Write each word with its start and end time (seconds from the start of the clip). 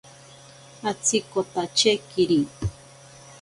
Atsikotache 0.89 1.91
kiri. 2.09 2.41